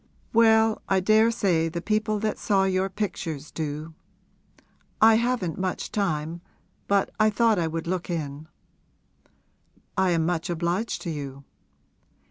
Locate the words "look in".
7.85-8.47